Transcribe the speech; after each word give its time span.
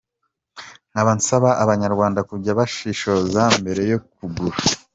Nkaba 0.91 1.11
nsaba 1.17 1.49
abanyarwanda 1.63 2.19
kujya 2.29 2.57
bashishoza 2.59 3.41
mbere 3.59 3.81
yo 3.91 3.97
kugura. 4.15 4.57